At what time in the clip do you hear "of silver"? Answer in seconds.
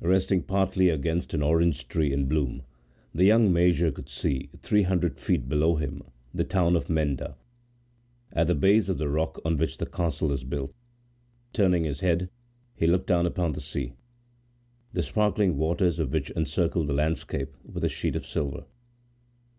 18.16-18.64